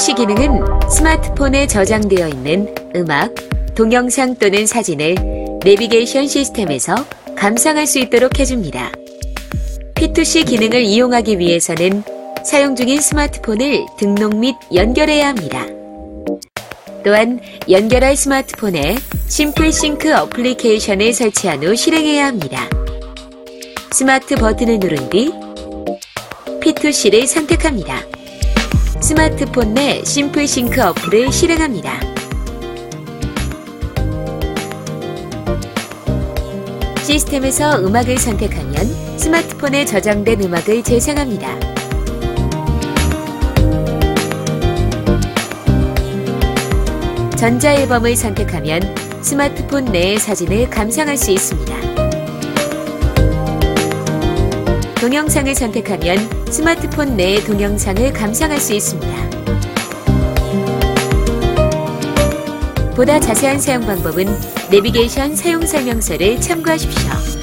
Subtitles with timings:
[0.00, 3.34] P2C 기능은 스마트폰에 저장되어 있는 음악,
[3.74, 5.16] 동영상 또는 사진을
[5.62, 6.94] 내비게이션 시스템에서
[7.36, 8.90] 감상할 수 있도록 해줍니다.
[9.96, 12.02] P2C 기능을 이용하기 위해서는
[12.42, 15.66] 사용 중인 스마트폰을 등록 및 연결해야 합니다.
[17.04, 18.96] 또한 연결할 스마트폰에
[19.28, 22.68] 심플싱크 어플리케이션을 설치한 후 실행해야 합니다.
[23.92, 25.32] 스마트 버튼을 누른 뒤
[26.60, 28.02] P2C를 선택합니다.
[29.00, 32.00] 스마트폰 내 심플싱크 어플을 실행합니다.
[37.02, 38.74] 시스템에서 음악을 선택하면
[39.18, 41.79] 스마트폰에 저장된 음악을 재생합니다.
[47.40, 48.82] 전자앨범을 선택하면
[49.22, 51.74] 스마트폰 내의 사진을 감상할 수 있습니다.
[55.00, 56.18] 동영상을 선택하면
[56.50, 59.30] 스마트폰 내의 동영상을 감상할 수 있습니다.
[62.94, 64.26] 보다 자세한 사용 방법은
[64.70, 67.39] 내비게이션 사용 설명서를 참고하십시오.